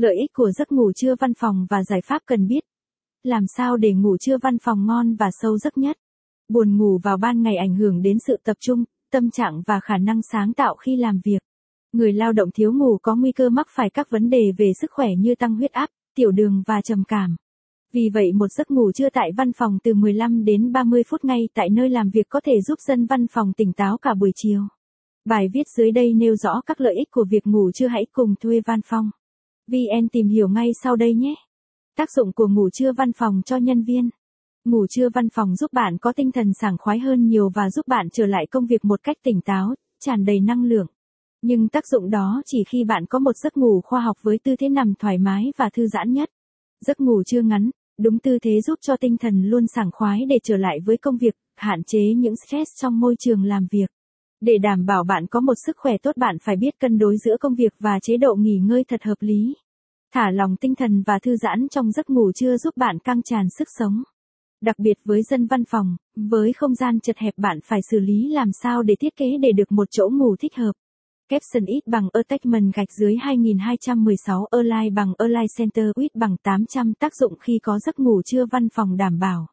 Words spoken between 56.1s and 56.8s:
bạn phải biết